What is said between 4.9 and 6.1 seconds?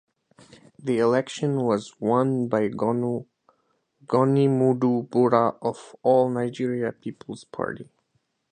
Bura of the